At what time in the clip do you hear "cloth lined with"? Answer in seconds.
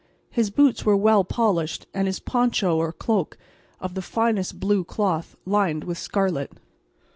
4.83-5.99